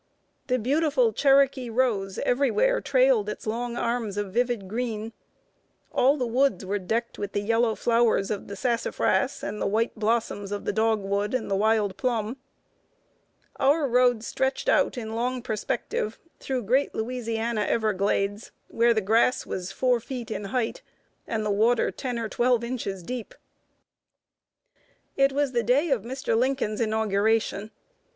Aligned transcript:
The 0.47 0.57
beautiful 0.57 1.13
Cherokee 1.13 1.69
rose 1.69 2.17
everywhere 2.17 2.81
trailed 2.81 3.29
its 3.29 3.45
long 3.45 3.77
arms 3.77 4.17
of 4.17 4.33
vivid 4.33 4.67
green; 4.67 5.13
all 5.91 6.17
the 6.17 6.25
woods 6.25 6.65
were 6.65 6.79
decked 6.79 7.19
with 7.19 7.33
the 7.33 7.39
yellow 7.39 7.75
flowers 7.75 8.31
of 8.31 8.47
the 8.47 8.55
sassafras 8.55 9.43
and 9.43 9.61
the 9.61 9.67
white 9.67 9.93
blossoms 9.93 10.51
of 10.51 10.65
the 10.65 10.73
dogwood 10.73 11.35
and 11.35 11.51
the 11.51 11.55
wild 11.55 11.97
plum. 11.97 12.37
Our 13.57 13.87
road 13.87 14.23
stretched 14.23 14.67
out 14.67 14.97
in 14.97 15.13
long 15.13 15.43
perspective 15.43 16.17
through 16.39 16.63
great 16.63 16.95
Louisiana 16.95 17.61
everglades, 17.61 18.49
where 18.69 18.95
the 18.95 19.01
grass 19.01 19.45
was 19.45 19.71
four 19.71 19.99
feet 19.99 20.31
in 20.31 20.45
hight 20.45 20.81
and 21.27 21.45
the 21.45 21.51
water 21.51 21.91
ten 21.91 22.17
or 22.17 22.27
twelve 22.27 22.63
inches 22.63 23.03
deep. 23.03 23.35
[Sidenote: 25.15 25.27
FEELING 25.29 25.29
TOWARD 25.29 25.29
PRESIDENT 25.29 25.29
LINCOLN.] 25.29 25.29
It 25.29 25.33
was 25.35 25.51
the 25.51 25.63
day 25.63 25.91
of 25.91 26.01
Mr. 26.01 26.35
Lincoln's 26.35 26.81
inauguration. 26.81 27.69